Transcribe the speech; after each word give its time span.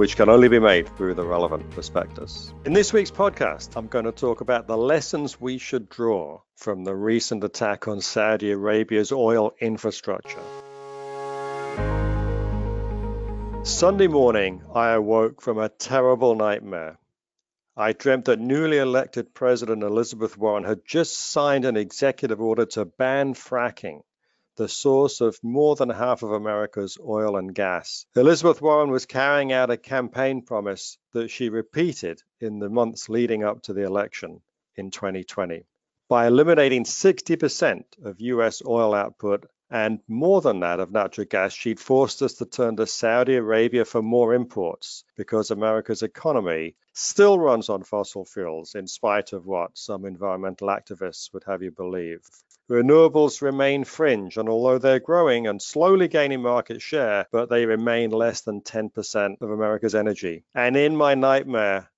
which 0.00 0.16
can 0.16 0.30
only 0.30 0.48
be 0.48 0.58
made 0.58 0.88
through 0.96 1.12
the 1.12 1.22
relevant 1.22 1.70
prospectus. 1.72 2.54
In 2.64 2.72
this 2.72 2.90
week's 2.90 3.10
podcast, 3.10 3.76
I'm 3.76 3.86
going 3.86 4.06
to 4.06 4.12
talk 4.12 4.40
about 4.40 4.66
the 4.66 4.78
lessons 4.78 5.38
we 5.38 5.58
should 5.58 5.90
draw 5.90 6.40
from 6.56 6.84
the 6.84 6.94
recent 6.94 7.44
attack 7.44 7.86
on 7.86 8.00
Saudi 8.00 8.50
Arabia's 8.50 9.12
oil 9.12 9.52
infrastructure. 9.60 10.40
Sunday 13.62 14.06
morning, 14.06 14.62
I 14.74 14.92
awoke 14.92 15.42
from 15.42 15.58
a 15.58 15.68
terrible 15.68 16.34
nightmare. 16.34 16.96
I 17.76 17.92
dreamt 17.92 18.24
that 18.24 18.40
newly 18.40 18.78
elected 18.78 19.34
President 19.34 19.82
Elizabeth 19.82 20.38
Warren 20.38 20.64
had 20.64 20.80
just 20.86 21.18
signed 21.18 21.66
an 21.66 21.76
executive 21.76 22.40
order 22.40 22.64
to 22.64 22.86
ban 22.86 23.34
fracking, 23.34 24.00
the 24.60 24.68
source 24.68 25.22
of 25.22 25.42
more 25.42 25.74
than 25.74 25.88
half 25.88 26.22
of 26.22 26.32
America's 26.32 26.98
oil 27.02 27.38
and 27.38 27.54
gas. 27.54 28.04
Elizabeth 28.14 28.60
Warren 28.60 28.90
was 28.90 29.06
carrying 29.06 29.54
out 29.54 29.70
a 29.70 29.78
campaign 29.78 30.42
promise 30.42 30.98
that 31.12 31.30
she 31.30 31.48
repeated 31.48 32.22
in 32.40 32.58
the 32.58 32.68
months 32.68 33.08
leading 33.08 33.42
up 33.42 33.62
to 33.62 33.72
the 33.72 33.86
election 33.86 34.42
in 34.76 34.90
2020. 34.90 35.64
By 36.10 36.26
eliminating 36.26 36.84
60% 36.84 37.84
of 38.04 38.20
US 38.20 38.60
oil 38.62 38.92
output 38.92 39.46
and 39.70 40.00
more 40.06 40.42
than 40.42 40.60
that 40.60 40.78
of 40.78 40.92
natural 40.92 41.26
gas, 41.26 41.54
she'd 41.54 41.80
forced 41.80 42.20
us 42.20 42.34
to 42.34 42.44
turn 42.44 42.76
to 42.76 42.86
Saudi 42.86 43.36
Arabia 43.36 43.86
for 43.86 44.02
more 44.02 44.34
imports 44.34 45.04
because 45.16 45.50
America's 45.50 46.02
economy 46.02 46.76
still 46.92 47.38
runs 47.38 47.70
on 47.70 47.82
fossil 47.82 48.26
fuels, 48.26 48.74
in 48.74 48.86
spite 48.86 49.32
of 49.32 49.46
what 49.46 49.78
some 49.78 50.04
environmental 50.04 50.68
activists 50.68 51.32
would 51.32 51.44
have 51.44 51.62
you 51.62 51.70
believe. 51.70 52.20
Renewables 52.70 53.42
remain 53.42 53.82
fringe, 53.82 54.36
and 54.36 54.48
although 54.48 54.78
they're 54.78 55.00
growing 55.00 55.48
and 55.48 55.60
slowly 55.60 56.06
gaining 56.06 56.40
market 56.40 56.80
share, 56.80 57.26
but 57.32 57.50
they 57.50 57.66
remain 57.66 58.10
less 58.10 58.42
than 58.42 58.60
10% 58.60 59.42
of 59.42 59.50
America's 59.50 59.96
energy. 59.96 60.44
And 60.54 60.76
in 60.76 60.94
my 60.94 61.16
nightmare, 61.16 61.89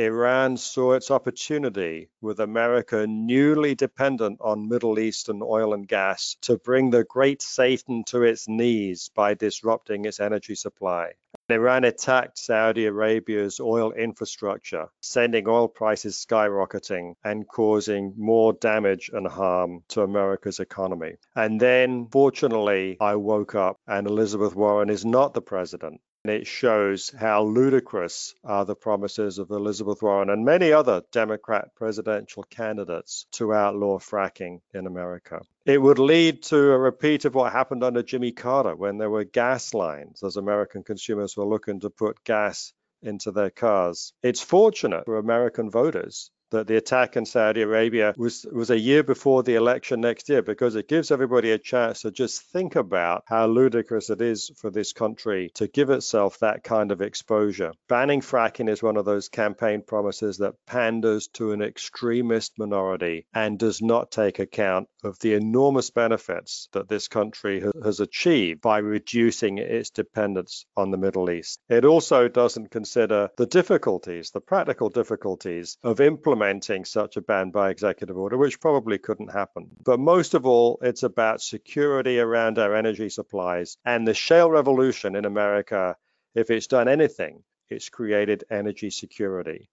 Iran 0.00 0.56
saw 0.56 0.92
its 0.92 1.10
opportunity, 1.10 2.08
with 2.22 2.40
America 2.40 3.06
newly 3.06 3.74
dependent 3.74 4.40
on 4.40 4.66
Middle 4.66 4.98
Eastern 4.98 5.42
oil 5.42 5.74
and 5.74 5.86
gas, 5.86 6.38
to 6.40 6.56
bring 6.56 6.88
the 6.88 7.04
great 7.04 7.42
Satan 7.42 8.04
to 8.04 8.22
its 8.22 8.48
knees 8.48 9.10
by 9.14 9.34
disrupting 9.34 10.06
its 10.06 10.18
energy 10.18 10.54
supply. 10.54 11.12
Iran 11.50 11.84
attacked 11.84 12.38
Saudi 12.38 12.86
Arabia's 12.86 13.60
oil 13.60 13.92
infrastructure, 13.92 14.88
sending 15.02 15.46
oil 15.46 15.68
prices 15.68 16.16
skyrocketing 16.16 17.16
and 17.22 17.46
causing 17.46 18.14
more 18.16 18.54
damage 18.54 19.10
and 19.12 19.26
harm 19.26 19.82
to 19.88 20.00
America's 20.00 20.60
economy. 20.60 21.16
And 21.36 21.60
then, 21.60 22.06
fortunately, 22.10 22.96
I 23.02 23.16
woke 23.16 23.54
up 23.54 23.78
and 23.86 24.06
Elizabeth 24.06 24.54
Warren 24.54 24.88
is 24.88 25.04
not 25.04 25.34
the 25.34 25.42
president. 25.42 26.00
And 26.24 26.34
it 26.34 26.46
shows 26.46 27.10
how 27.18 27.44
ludicrous 27.44 28.34
are 28.44 28.66
the 28.66 28.74
promises 28.74 29.38
of 29.38 29.50
Elizabeth 29.50 30.02
Warren 30.02 30.28
and 30.28 30.44
many 30.44 30.70
other 30.70 31.02
Democrat 31.12 31.74
presidential 31.74 32.42
candidates 32.42 33.26
to 33.32 33.54
outlaw 33.54 33.98
fracking 33.98 34.60
in 34.74 34.86
America. 34.86 35.40
It 35.64 35.78
would 35.78 35.98
lead 35.98 36.42
to 36.44 36.72
a 36.72 36.78
repeat 36.78 37.24
of 37.24 37.34
what 37.34 37.52
happened 37.52 37.82
under 37.82 38.02
Jimmy 38.02 38.32
Carter 38.32 38.76
when 38.76 38.98
there 38.98 39.08
were 39.08 39.24
gas 39.24 39.72
lines 39.72 40.22
as 40.22 40.36
American 40.36 40.82
consumers 40.82 41.38
were 41.38 41.46
looking 41.46 41.80
to 41.80 41.90
put 41.90 42.22
gas 42.22 42.74
into 43.02 43.30
their 43.30 43.50
cars. 43.50 44.12
It's 44.22 44.42
fortunate 44.42 45.06
for 45.06 45.16
American 45.16 45.70
voters 45.70 46.30
that 46.50 46.66
the 46.66 46.76
attack 46.76 47.16
in 47.16 47.24
Saudi 47.24 47.62
Arabia 47.62 48.14
was 48.16 48.46
was 48.50 48.70
a 48.70 48.78
year 48.78 49.02
before 49.02 49.42
the 49.42 49.54
election 49.54 50.00
next 50.00 50.28
year 50.28 50.42
because 50.42 50.74
it 50.74 50.88
gives 50.88 51.10
everybody 51.10 51.52
a 51.52 51.58
chance 51.58 52.02
to 52.02 52.10
just 52.10 52.42
think 52.52 52.76
about 52.76 53.22
how 53.26 53.46
ludicrous 53.46 54.10
it 54.10 54.20
is 54.20 54.50
for 54.56 54.70
this 54.70 54.92
country 54.92 55.50
to 55.54 55.68
give 55.68 55.90
itself 55.90 56.38
that 56.38 56.64
kind 56.64 56.90
of 56.92 57.00
exposure. 57.00 57.72
Banning 57.88 58.20
fracking 58.20 58.68
is 58.68 58.82
one 58.82 58.96
of 58.96 59.04
those 59.04 59.28
campaign 59.28 59.82
promises 59.86 60.38
that 60.38 60.54
panders 60.66 61.28
to 61.28 61.52
an 61.52 61.62
extremist 61.62 62.58
minority 62.58 63.26
and 63.32 63.58
does 63.58 63.80
not 63.80 64.10
take 64.10 64.38
account 64.38 64.88
of 65.04 65.18
the 65.20 65.34
enormous 65.34 65.90
benefits 65.90 66.68
that 66.72 66.88
this 66.88 67.08
country 67.08 67.62
has 67.82 68.00
achieved 68.00 68.60
by 68.60 68.78
reducing 68.78 69.58
its 69.58 69.90
dependence 69.90 70.66
on 70.76 70.90
the 70.90 70.98
Middle 70.98 71.30
East. 71.30 71.60
It 71.68 71.84
also 71.84 72.28
doesn't 72.28 72.70
consider 72.70 73.30
the 73.36 73.46
difficulties, 73.46 74.30
the 74.30 74.40
practical 74.40 74.88
difficulties 74.88 75.78
of 75.82 76.00
implementing 76.00 76.39
implementing 76.40 76.86
such 76.86 77.18
a 77.18 77.20
ban 77.20 77.50
by 77.50 77.68
executive 77.68 78.16
order, 78.16 78.36
which 78.38 78.60
probably 78.60 78.96
couldn't 78.96 79.30
happen. 79.30 79.68
But 79.84 80.00
most 80.00 80.32
of 80.32 80.46
all, 80.46 80.78
it's 80.80 81.02
about 81.02 81.42
security 81.42 82.18
around 82.18 82.58
our 82.58 82.74
energy 82.74 83.10
supplies. 83.10 83.76
And 83.84 84.06
the 84.08 84.14
shale 84.14 84.50
revolution 84.50 85.16
in 85.16 85.26
America, 85.26 85.96
if 86.34 86.50
it's 86.50 86.66
done 86.66 86.88
anything, 86.88 87.42
it's 87.68 87.90
created 87.90 88.44
energy 88.50 88.88
security. 88.88 89.68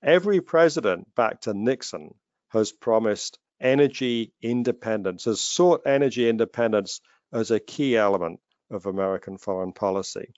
Every 0.00 0.40
president 0.40 1.12
back 1.16 1.40
to 1.42 1.54
Nixon 1.54 2.14
has 2.50 2.70
promised 2.70 3.40
energy 3.60 4.32
independence, 4.40 5.24
has 5.24 5.40
sought 5.40 5.82
energy 5.86 6.28
independence 6.28 7.00
as 7.32 7.50
a 7.50 7.58
key 7.58 7.96
element 7.96 8.38
of 8.70 8.86
American 8.86 9.38
foreign 9.38 9.72
policy. 9.72 10.32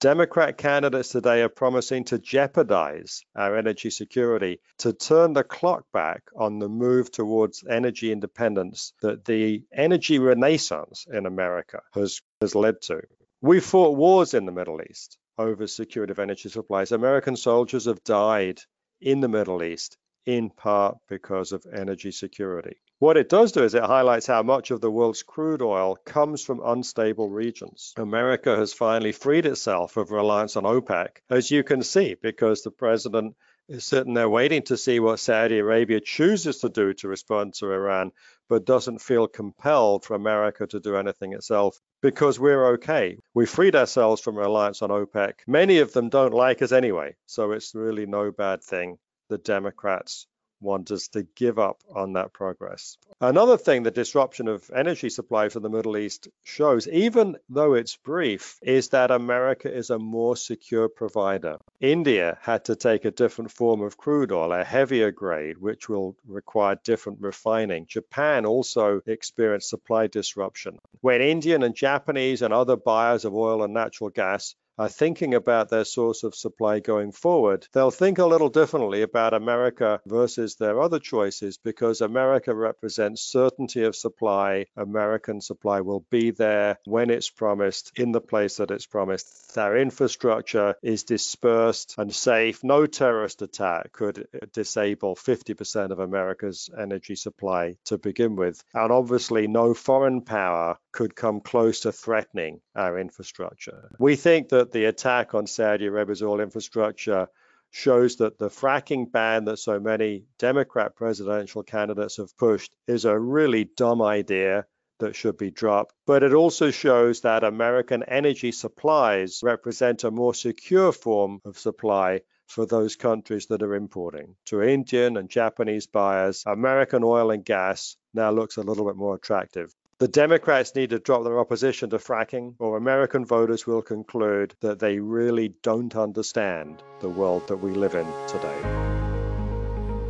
Democrat 0.00 0.56
candidates 0.56 1.08
today 1.08 1.42
are 1.42 1.48
promising 1.48 2.04
to 2.04 2.20
jeopardize 2.20 3.24
our 3.34 3.56
energy 3.56 3.90
security, 3.90 4.60
to 4.78 4.92
turn 4.92 5.32
the 5.32 5.42
clock 5.42 5.84
back 5.92 6.22
on 6.36 6.60
the 6.60 6.68
move 6.68 7.10
towards 7.10 7.64
energy 7.68 8.12
independence 8.12 8.92
that 9.02 9.24
the 9.24 9.64
energy 9.72 10.20
renaissance 10.20 11.04
in 11.12 11.26
America 11.26 11.80
has, 11.94 12.20
has 12.40 12.54
led 12.54 12.80
to. 12.82 13.02
We 13.40 13.58
fought 13.58 13.96
wars 13.96 14.34
in 14.34 14.46
the 14.46 14.52
Middle 14.52 14.80
East 14.88 15.18
over 15.36 15.66
security 15.66 16.12
of 16.12 16.20
energy 16.20 16.48
supplies. 16.48 16.92
American 16.92 17.34
soldiers 17.34 17.86
have 17.86 18.04
died 18.04 18.60
in 19.00 19.20
the 19.20 19.28
Middle 19.28 19.64
East 19.64 19.98
in 20.28 20.50
part 20.50 20.98
because 21.08 21.52
of 21.52 21.64
energy 21.72 22.10
security. 22.10 22.76
What 22.98 23.16
it 23.16 23.30
does 23.30 23.52
do 23.52 23.64
is 23.64 23.74
it 23.74 23.82
highlights 23.82 24.26
how 24.26 24.42
much 24.42 24.70
of 24.70 24.82
the 24.82 24.90
world's 24.90 25.22
crude 25.22 25.62
oil 25.62 25.96
comes 26.04 26.44
from 26.44 26.60
unstable 26.62 27.30
regions. 27.30 27.94
America 27.96 28.54
has 28.54 28.74
finally 28.74 29.12
freed 29.12 29.46
itself 29.46 29.96
of 29.96 30.10
reliance 30.10 30.54
on 30.56 30.64
OPEC, 30.64 31.08
as 31.30 31.50
you 31.50 31.64
can 31.64 31.82
see, 31.82 32.14
because 32.20 32.60
the 32.60 32.70
president 32.70 33.36
is 33.70 33.86
sitting 33.86 34.12
there 34.12 34.28
waiting 34.28 34.60
to 34.64 34.76
see 34.76 35.00
what 35.00 35.18
Saudi 35.18 35.60
Arabia 35.60 35.98
chooses 35.98 36.58
to 36.58 36.68
do 36.68 36.92
to 36.92 37.08
respond 37.08 37.54
to 37.54 37.72
Iran, 37.72 38.12
but 38.50 38.66
doesn't 38.66 39.00
feel 39.00 39.28
compelled 39.28 40.04
for 40.04 40.14
America 40.14 40.66
to 40.66 40.78
do 40.78 40.96
anything 40.96 41.32
itself 41.32 41.80
because 42.02 42.38
we're 42.38 42.74
okay. 42.74 43.16
We 43.32 43.46
freed 43.46 43.74
ourselves 43.74 44.20
from 44.20 44.36
reliance 44.36 44.82
on 44.82 44.90
OPEC. 44.90 45.32
Many 45.46 45.78
of 45.78 45.94
them 45.94 46.10
don't 46.10 46.34
like 46.34 46.60
us 46.60 46.72
anyway, 46.72 47.16
so 47.24 47.52
it's 47.52 47.74
really 47.74 48.04
no 48.04 48.30
bad 48.30 48.62
thing 48.62 48.98
the 49.28 49.38
Democrats 49.38 50.26
want 50.60 50.90
us 50.90 51.08
to 51.08 51.22
give 51.36 51.58
up 51.58 51.82
on 51.94 52.14
that 52.14 52.32
progress. 52.32 52.96
Another 53.20 53.56
thing 53.56 53.82
the 53.82 53.90
disruption 53.90 54.48
of 54.48 54.70
energy 54.74 55.08
supply 55.08 55.48
from 55.48 55.62
the 55.62 55.68
Middle 55.68 55.96
East 55.96 56.28
shows, 56.44 56.88
even 56.88 57.36
though 57.48 57.74
it's 57.74 57.96
brief, 57.96 58.58
is 58.62 58.88
that 58.88 59.10
America 59.10 59.72
is 59.72 59.90
a 59.90 59.98
more 59.98 60.36
secure 60.36 60.88
provider. 60.88 61.58
India 61.80 62.38
had 62.42 62.64
to 62.64 62.76
take 62.76 63.04
a 63.04 63.10
different 63.10 63.50
form 63.50 63.82
of 63.82 63.96
crude 63.96 64.32
oil, 64.32 64.52
a 64.52 64.64
heavier 64.64 65.12
grade, 65.12 65.58
which 65.58 65.88
will 65.88 66.16
require 66.26 66.76
different 66.82 67.20
refining. 67.20 67.86
Japan 67.86 68.44
also 68.44 69.00
experienced 69.06 69.68
supply 69.68 70.06
disruption. 70.06 70.78
When 71.00 71.20
Indian 71.20 71.62
and 71.62 71.74
Japanese 71.74 72.42
and 72.42 72.52
other 72.52 72.76
buyers 72.76 73.24
of 73.24 73.34
oil 73.34 73.62
and 73.62 73.74
natural 73.74 74.10
gas 74.10 74.54
are 74.78 74.88
thinking 74.88 75.34
about 75.34 75.68
their 75.68 75.84
source 75.84 76.22
of 76.22 76.34
supply 76.34 76.80
going 76.80 77.12
forward, 77.12 77.66
they'll 77.72 77.90
think 77.90 78.18
a 78.18 78.26
little 78.26 78.48
differently 78.48 79.02
about 79.02 79.34
America 79.34 80.00
versus 80.06 80.56
their 80.56 80.80
other 80.80 80.98
choices 80.98 81.58
because 81.58 82.00
America 82.00 82.54
represents 82.54 83.22
certainty 83.22 83.82
of 83.82 83.96
supply. 83.96 84.66
American 84.76 85.40
supply 85.40 85.80
will 85.80 86.04
be 86.10 86.30
there 86.30 86.78
when 86.84 87.10
it's 87.10 87.30
promised, 87.30 87.92
in 87.96 88.12
the 88.12 88.20
place 88.20 88.56
that 88.56 88.70
it's 88.70 88.86
promised. 88.86 89.56
Our 89.56 89.76
infrastructure 89.76 90.74
is 90.82 91.04
dispersed 91.04 91.94
and 91.98 92.14
safe. 92.14 92.62
No 92.62 92.86
terrorist 92.86 93.42
attack 93.42 93.92
could 93.92 94.26
disable 94.52 95.16
50% 95.16 95.90
of 95.90 95.98
America's 95.98 96.70
energy 96.78 97.16
supply 97.16 97.76
to 97.86 97.98
begin 97.98 98.36
with. 98.36 98.62
And 98.74 98.92
obviously, 98.92 99.46
no 99.48 99.74
foreign 99.74 100.22
power 100.22 100.78
could 100.92 101.14
come 101.14 101.40
close 101.40 101.80
to 101.80 101.92
threatening 101.92 102.60
our 102.74 102.98
infrastructure. 102.98 103.90
We 103.98 104.16
think 104.16 104.50
that 104.50 104.67
the 104.72 104.86
attack 104.86 105.34
on 105.34 105.46
Saudi 105.46 105.86
Arabia's 105.86 106.22
oil 106.22 106.40
infrastructure 106.40 107.28
shows 107.70 108.16
that 108.16 108.38
the 108.38 108.48
fracking 108.48 109.10
ban 109.10 109.44
that 109.44 109.58
so 109.58 109.78
many 109.78 110.24
Democrat 110.38 110.96
presidential 110.96 111.62
candidates 111.62 112.16
have 112.16 112.36
pushed 112.36 112.74
is 112.86 113.04
a 113.04 113.18
really 113.18 113.64
dumb 113.64 114.00
idea 114.00 114.66
that 114.98 115.14
should 115.14 115.36
be 115.36 115.50
dropped. 115.50 115.94
But 116.06 116.22
it 116.22 116.32
also 116.32 116.70
shows 116.70 117.20
that 117.20 117.44
American 117.44 118.02
energy 118.02 118.52
supplies 118.52 119.40
represent 119.42 120.04
a 120.04 120.10
more 120.10 120.34
secure 120.34 120.92
form 120.92 121.40
of 121.44 121.58
supply 121.58 122.22
for 122.46 122.64
those 122.66 122.96
countries 122.96 123.46
that 123.46 123.62
are 123.62 123.74
importing. 123.74 124.34
To 124.46 124.62
Indian 124.62 125.16
and 125.16 125.28
Japanese 125.28 125.86
buyers, 125.86 126.42
American 126.46 127.04
oil 127.04 127.30
and 127.30 127.44
gas 127.44 127.96
now 128.14 128.30
looks 128.30 128.56
a 128.56 128.62
little 128.62 128.86
bit 128.86 128.96
more 128.96 129.14
attractive. 129.14 129.72
The 129.98 130.06
Democrats 130.06 130.76
need 130.76 130.90
to 130.90 131.00
drop 131.00 131.24
their 131.24 131.40
opposition 131.40 131.90
to 131.90 131.98
fracking, 131.98 132.54
or 132.60 132.76
American 132.76 133.24
voters 133.24 133.66
will 133.66 133.82
conclude 133.82 134.54
that 134.60 134.78
they 134.78 135.00
really 135.00 135.48
don't 135.64 135.96
understand 135.96 136.80
the 137.00 137.08
world 137.08 137.48
that 137.48 137.56
we 137.56 137.72
live 137.72 137.96
in 137.96 138.06
today. 138.28 138.60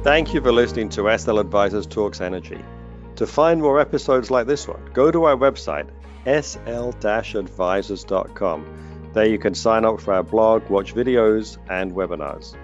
Thank 0.03 0.35
you 0.35 0.43
for 0.43 0.53
listening 0.53 0.91
to 0.91 1.17
SL 1.17 1.39
Advisors 1.39 1.87
Talks 1.87 2.21
Energy. 2.21 2.63
To 3.17 3.27
find 3.27 3.63
more 3.63 3.81
episodes 3.81 4.31
like 4.31 4.47
this 4.47 4.69
one, 4.69 4.91
go 4.93 5.11
to 5.11 5.25
our 5.25 5.37
website, 5.37 5.89
sl-advisors.com. 6.27 9.11
There 9.15 9.27
you 9.27 9.39
can 9.39 9.55
sign 9.55 9.87
up 9.87 10.03
for 10.03 10.13
our 10.13 10.23
blog, 10.23 10.69
watch 10.69 10.95
videos, 10.95 11.57
and 11.71 11.93
webinars. 11.93 12.55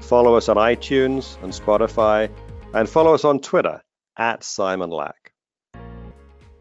Follow 0.00 0.34
us 0.34 0.50
on 0.50 0.56
iTunes 0.56 1.42
and 1.42 1.50
Spotify, 1.50 2.30
and 2.74 2.86
follow 2.86 3.14
us 3.14 3.24
on 3.24 3.40
Twitter 3.40 3.82
at 4.18 4.44
Simon 4.44 4.90
Lack. 4.90 5.23